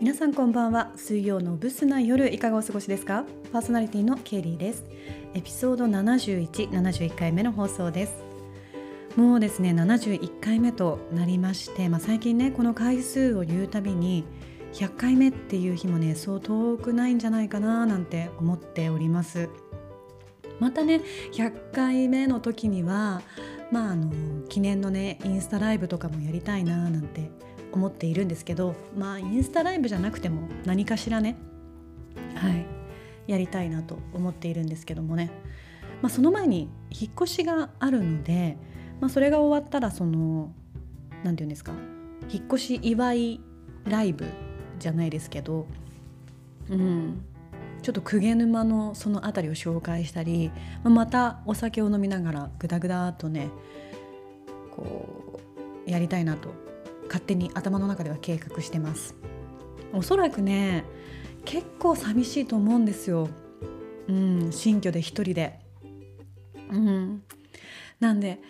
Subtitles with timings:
[0.00, 0.92] 皆さんこんばんは。
[0.96, 3.26] 水曜のブスな夜いかがお過ごしですか？
[3.52, 4.86] パーソナリティのケリーです。
[5.34, 8.14] エピソード71、71回目の放送です。
[9.14, 14.24] もうですね71回目となりまして、まあ、最近ねこの回数を言うたびに
[14.72, 19.50] 100回目っていう日もねそう遠くないんじゃないかななんて思っております。
[20.60, 21.02] またね
[21.34, 23.20] 100回目の時には
[23.70, 24.10] まああの
[24.48, 27.30] 記念のねインスタライブとかもやりたいななんて
[27.72, 31.36] 思っているんですけどまあインスタライブじゃなくても何かしらね
[32.34, 32.66] はい
[33.26, 35.30] やりたいなと思っているんですけどもね、
[36.02, 38.56] まあ、その前に引っ越しがあるので、
[39.00, 40.52] まあ、それが終わったらその
[41.22, 41.72] 何て言うんですか
[42.28, 43.40] 引っ越し祝い
[43.84, 44.26] ライブ
[44.78, 45.66] じゃないですけど、
[46.68, 47.22] うん、
[47.82, 50.50] ちょっと鵠沼のその辺りを紹介したり、
[50.82, 53.50] ま、たお酒を飲みながらグダグダとね
[54.70, 55.40] こ
[55.86, 56.69] うやりたいなと
[57.10, 59.16] 勝手に頭の中では計画してます。
[59.92, 60.84] おそらくね
[61.44, 63.28] 結構寂しいと思うんですよ。
[64.06, 65.58] うん新居で一人で。
[66.70, 67.22] うん。
[67.98, 68.40] なんで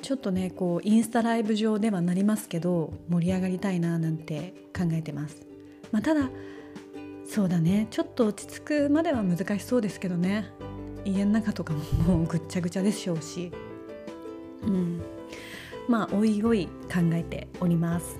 [0.00, 5.44] ちょっとねこうインスタライブ上ではなりますけど盛り上がりたいななんて考えてます。
[5.90, 6.30] まあ、ただ
[7.28, 7.88] そうだね。
[7.90, 10.46] ちょっと落ち着くまでは難しそうですけどね。
[11.04, 13.50] 家の中とかももうぐっちゃぐちゃでしょうし。
[14.62, 15.02] うん。
[15.88, 18.18] まあおいおい考えております。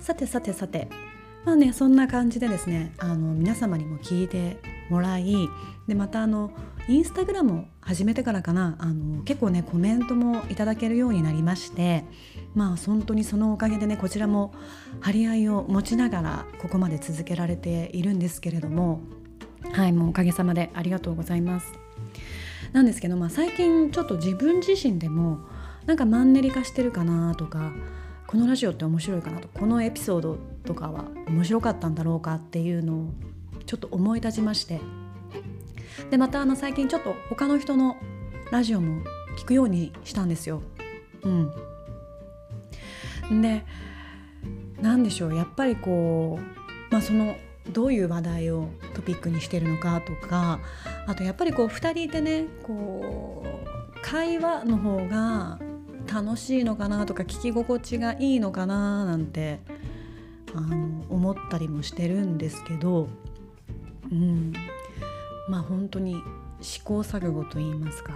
[0.00, 0.88] さてさてさて
[1.44, 4.56] まあねそんな感じでですねあの皆様にも聞いて
[4.88, 5.34] もらい
[5.88, 6.52] でまたあの
[6.88, 8.76] インスタグラムを始めてからかな。
[8.78, 12.04] あの結構ねコメントもいただけるようになりまして。
[12.54, 14.54] まあ本当にそのおかげでねこちらも
[15.00, 19.00] 張り合いを持ちながらここまで続けられているんですけれども。
[19.72, 21.72] はいもうおかげさまでありがとうございます。
[22.72, 25.38] なんですけど、まあ、最近ちょっと自分自身でも
[25.86, 27.72] なんかマンネリ化してるかなとか
[28.26, 33.10] このラジオって面白いかなとこのエピソードとかは面白かったんだろうかっていうのを
[33.66, 34.80] ちょっと思い立ちまして。
[36.10, 37.96] でまたあの最近ちょっと他の人の
[38.50, 39.02] ラジオも
[39.38, 40.62] 聞くようにしたんですよ。
[41.22, 41.28] う
[43.34, 43.64] ん、で
[44.80, 47.36] 何でしょうやっぱりこう、まあ、その
[47.72, 50.60] どういう話題をトピックにしてるのかとか
[51.06, 55.58] あとやっぱりこう2人いてねこう会話の方が
[56.12, 59.58] 楽しいのかなとか聞き心地がいいのかななんて
[60.54, 63.08] あの思ったりもしてるんですけど、
[64.10, 64.52] うん、
[65.48, 66.22] まあ本当に
[66.60, 68.14] 試行錯誤といいますか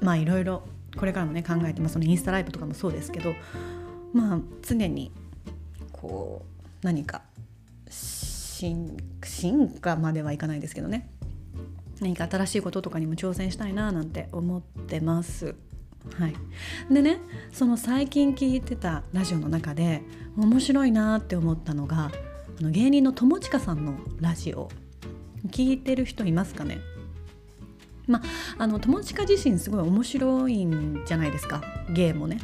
[0.00, 0.62] まあいろいろ
[0.96, 1.94] これからもね考えてます。
[1.94, 3.34] そのインスタライブとかもそうですけど
[4.12, 5.10] まあ常に
[5.90, 7.22] こう何か
[7.88, 11.08] 進化まではいかないですけどね。
[12.00, 15.54] 何か新しいこととかにも挑戦したいななんて思ってます。
[16.18, 16.34] はい、
[16.92, 17.20] でね
[17.52, 20.02] その最近聞いてたラジオの中で
[20.36, 22.10] 面白いなって思ったのが
[22.58, 24.68] あの芸人の友近さんのラジオ。
[25.48, 26.78] 聞いてる人いますかね？
[28.06, 28.20] ま
[28.58, 31.62] あ、の友近自身すごい面白いんじゃないですか？
[31.90, 32.40] 芸もね。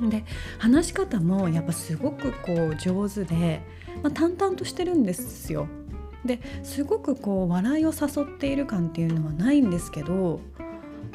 [0.00, 0.24] で
[0.58, 3.62] 話し方もやっぱすごくこう上手で、
[4.02, 5.68] まあ、淡々としてるんですよ。
[6.24, 10.40] ですごくこう笑いを誘っている感っていうのはないんですけど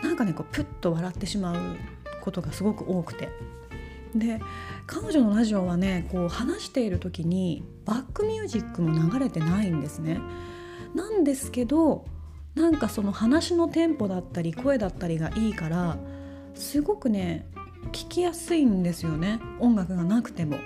[0.04, 1.76] なんかねこうプッと笑ってしまう
[2.22, 3.30] ことがすごく多くて
[4.16, 4.40] で
[4.86, 10.22] 彼女のラジオはねこう話している時にバックミュージックも流れてないんですね。
[10.96, 12.06] なんですけど
[12.56, 15.98] なんかその話のテンポだったり声だったりがいいから
[16.56, 17.46] すごくね
[17.92, 20.58] 聞きやすいんですよね音楽がなくても。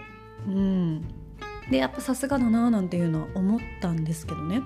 [0.47, 1.05] うん
[1.69, 4.61] でやっぱさすがだななんていうのは思ったんですけどね、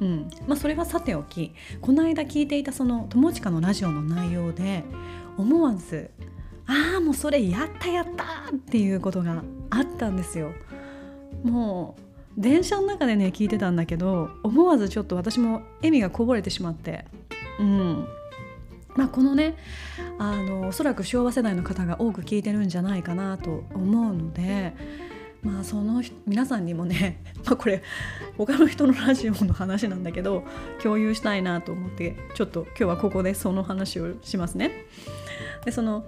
[0.00, 4.84] うんまあ、それはさておきこの間聞いていたその友近のラジオの内容で
[5.38, 6.10] 思わず
[6.66, 8.24] 「ああもうそれやったやった!」
[8.54, 10.52] っていうことがあったんですよ。
[11.42, 17.04] もう電車の中でね聞いてたんだけど思わずちょっと私も笑みがこぼれてしまって
[17.60, 18.08] うん
[18.94, 19.56] まあ、このね
[20.18, 24.74] あのおそらく昭和世代の方が多く聞いてるんじゃないかなと思うので
[25.42, 27.82] まあその皆さんにもね、 まあ、これ
[28.36, 30.44] 他の人のラジオの話なんだけど
[30.82, 34.86] 共有したいなと思ってちょっと今日はここでその話をしますね。
[35.64, 36.04] でその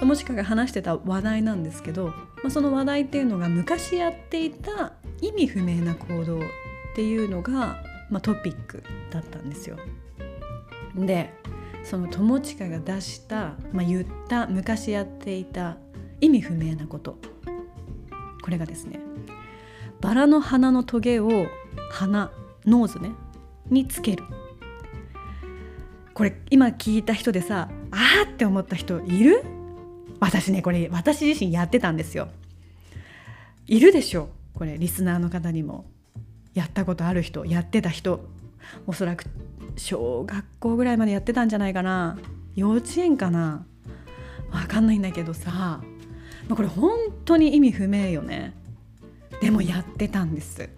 [0.00, 2.14] 友近が話してた話題なんですけど、ま
[2.46, 6.42] あ、その話題っていうのが昔やっていた意味不明な行動っ
[6.94, 9.76] ていうのが、まあ、トピックだったんですよ。
[10.96, 11.32] で
[11.82, 15.76] その友近が出した、まあ、言った昔やっていた
[16.20, 17.18] 意味不明なこと。
[18.42, 19.00] これがですね
[20.00, 21.46] バラの花のトゲを
[21.90, 22.30] 鼻
[22.66, 23.10] ノーズね
[23.70, 24.24] につける。
[26.12, 29.42] これ今聞いた人でさあーって思った人いる？
[30.24, 32.28] 私ねこれ私自身やってたんですよ。
[33.66, 35.84] いるでしょこれリスナーの方にも。
[36.54, 38.24] やったことある人やってた人。
[38.86, 39.24] おそらく
[39.76, 42.16] 小学校ぐらいまでやってたんじゃないかな。
[42.54, 43.66] 幼稚園かな。
[44.50, 45.82] 分かんないんだけどさ。
[46.48, 48.54] これ本当に意味不明よね。
[49.40, 50.70] でもやってたんです。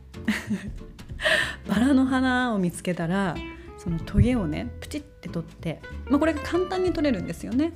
[1.69, 3.37] バラの花を見つけたら
[3.79, 7.73] そのトゲをねプチって取って、まあ、これが簡単に取れるんですよね。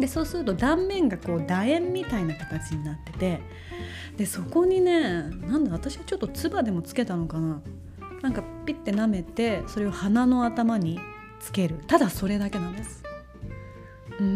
[0.00, 3.40] でそうすると断面がこう楕円みたいな形になってて
[4.16, 7.62] でそこにねなんだ私はちょっと唾でもつけたのかな。
[8.22, 11.00] なんかピッて舐めてそれを鼻の頭に
[11.40, 11.76] つける。
[11.86, 13.02] ただそれだけなんです。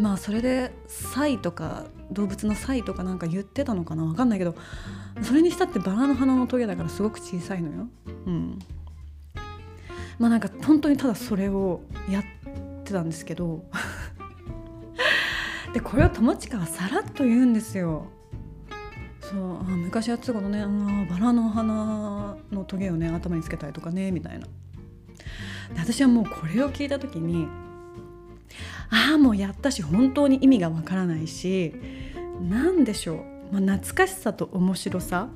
[0.01, 4.03] まあそれでサイとか動物のサイとかなんか言ってたのかな。
[4.03, 4.55] 分かんないけど
[5.21, 7.87] それにしたってバラの花のトゲだからすごく小さいのよ。
[8.25, 8.59] うん。
[10.17, 12.23] まあなんか本当にただそれをやっ
[12.83, 13.65] てたんですけど。
[15.75, 18.05] でこれを友近はさらっと言うんですよ。
[19.19, 20.67] そうあ昔やってたことねあ
[21.09, 24.45] バラの花のトゲをね頭につけたりとかねみたいな。
[24.45, 24.51] で
[25.75, 27.49] 私はもうこれを聞いた時に
[28.89, 31.75] ああもうやったし本当に意味がわからないし
[32.49, 33.15] 何でしょ
[33.51, 35.27] う、まあ、懐かしさと面白さ、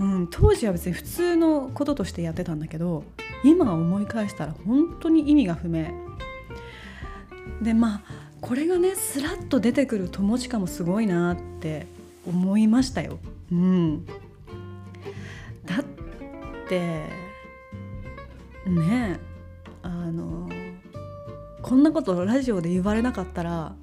[0.00, 3.04] うん、当時は別に普通のこととしてやってたんだけど
[3.44, 5.92] 今思い返したら本当に意味が不明
[7.62, 11.86] でまあこれがねスラッと出てくる友近もすごいなって
[12.26, 13.18] 思いましたよ。
[13.50, 14.12] うん、だ
[15.78, 15.84] っ
[16.68, 17.06] て
[18.66, 19.20] ね
[19.82, 20.50] あの
[21.62, 23.74] こんなことラジオで言われなかったら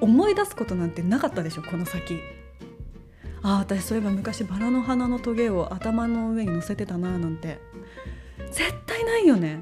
[0.00, 2.20] 思い出すことなんてなかったでしょこの先。
[3.42, 7.58] ああ私そういえば昔バラの花のトゲを頭の上に乗せてたななんて。
[8.52, 9.60] 絶対ないよね。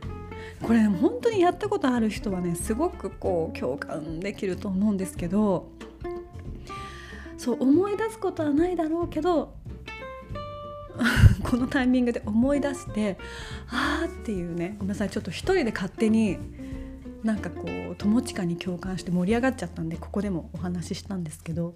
[0.66, 5.68] これ本当にやったことある人はねすごくこう共感できると思うんですけど
[7.36, 9.54] そう思い出すことはないだろうけど
[11.42, 13.18] このタイミングで思い出して
[13.68, 16.38] ああっていうねごめんなさいちょっと一人で勝手に
[17.22, 21.74] なんかこう友近に共感して盛り上がっちゃったんでここでもお話ししたんですけど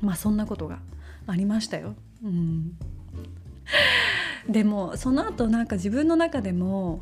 [0.00, 0.78] まあそんなことが
[1.26, 1.94] ありましたよ。
[2.22, 2.78] うん、
[4.48, 7.00] でもその後なんか自分の中でも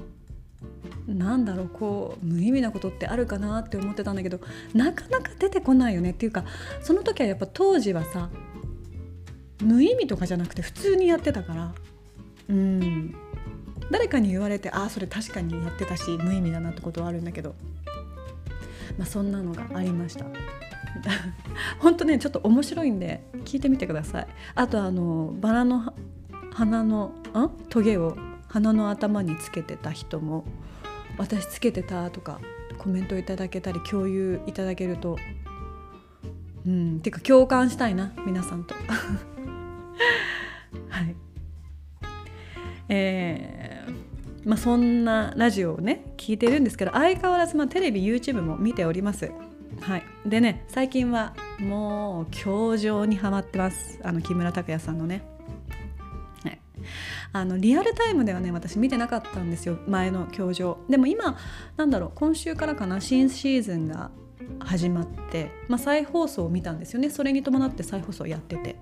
[1.06, 4.40] なんだろうこう無意味なことってあるかなって思ってたんだけど
[4.72, 6.10] なかなか出てこないよね。
[6.10, 6.44] っていうか
[6.82, 8.30] その時はやっぱ当時はさ
[9.62, 11.74] 無意味とかじゃなくて普通にやってたから。
[12.48, 13.14] うん。
[13.90, 17.54] 誰かに言われてああそれ確かにやってたし無意味だなってことはあるんだけど、
[18.96, 20.24] まあ、そんなのがありました。
[21.80, 24.26] 本当ねちょっと面白いんで聞いてみてください。
[24.54, 25.92] あとあのバラの
[26.52, 28.16] 花のんトゲを
[28.48, 30.44] 鼻の頭につけてた人も
[31.18, 32.40] 私つけてたとか
[32.78, 35.16] コメントいただけたり共有いただけると
[36.66, 38.74] うんてか共感したいな皆さんと。
[40.88, 41.14] はい
[42.88, 49.30] えー、まあ、そんなラジオをね聞いてるんですけど相変わらずまあテレビ YouTube も見ております。
[49.80, 55.33] はい、でね最近はもう教場にはまってますあの木村拓哉さんのね。
[57.32, 60.78] あのリアルタイムではね私見てなかったんですよ前の教場。
[60.88, 61.36] でも今
[61.76, 64.10] なんだろう今週からかな新シーズンが
[64.60, 67.10] 始まって、まあ、再放送を見たんですよね。
[67.10, 68.76] それに伴って再放送やってて。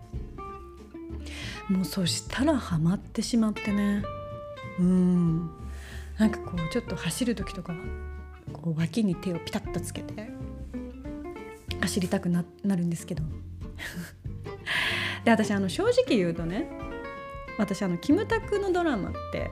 [1.68, 4.02] もうそしたらハマってしまってね。
[4.78, 5.50] うん。
[6.18, 7.74] なんかこうちょっと走る時とか
[8.52, 10.30] こう脇に手をピタッとつけて
[11.80, 13.22] 走りたくななるんですけど。
[15.24, 16.68] で私あの正直言うとね
[17.58, 19.50] 私あのキムタクのドラマって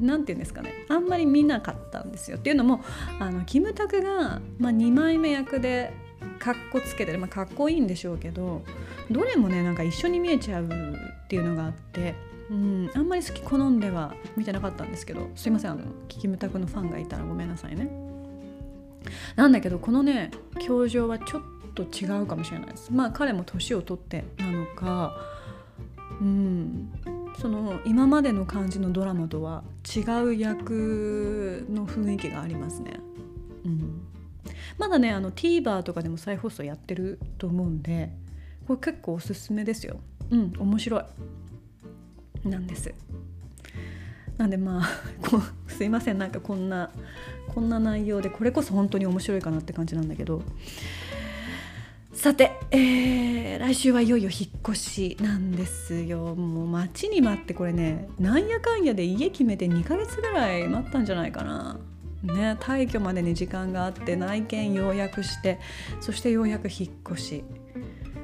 [0.00, 2.82] 何て言うんですかねあんまり見なかったんですよっていうのも
[3.18, 5.92] あのキムタクが、まあ、2枚目役で
[6.38, 8.62] かっこつけてる、まあ、かっこいいんでしょうけど
[9.10, 12.14] どれもねなんか一緒に見えちゃうっていうのがあって、
[12.50, 17.88] うん、あんまり好き好んでは見てなかったんですけどすいませんあのキムタクのファンがいたらごめんなさいね。
[19.36, 20.30] なんだけどこのね
[20.60, 21.42] 教場はちょっ
[21.74, 22.92] と違うかもしれないです。
[22.92, 25.16] まあ彼も年を取ってなのか
[26.20, 26.90] うん
[27.40, 29.62] その今までの感じのドラマとは
[29.96, 32.98] 違う役の雰囲気がありますね。
[33.64, 34.00] うん、
[34.76, 38.10] まだねあの TVer とかでも再放送やってると思うんで
[38.66, 40.00] これ結構おすすめですよ。
[40.30, 41.00] うん面白
[42.44, 42.92] いなんです。
[44.36, 44.88] なんでまあ
[45.28, 46.90] こすいませんなんかこんな
[47.48, 50.42] こんな内容でこれこそ本当に面白いかなって感じなんだけど
[52.18, 61.78] さて、えー、来週はいよいよ引っ越しなんですよもう待ちに待ってこれねなんやかんやで家決めて2ヶ月ぐらい待ったんじゃないかな
[62.24, 65.60] ね、退去までに時間があって内見ようやくして
[66.00, 67.44] そしてようやく引っ越し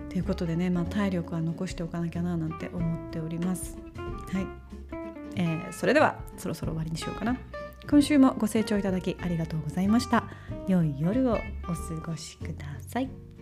[0.08, 3.78] ということでね、まあ、体力は残しておかなきゃななんて思っております。
[4.32, 4.46] はい
[5.36, 7.38] えー、それではそろそろ終わりにしようかな。
[7.88, 10.24] 今週もご清聴いただきありがとうございました。
[10.66, 13.33] 良い夜をお過ごしください。